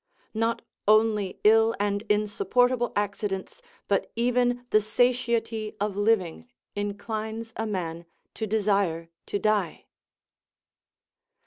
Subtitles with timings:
[0.33, 8.07] Not only ill and insupportable accidents, but even the satiety of living, inclines a man
[8.33, 9.85] to desire to die."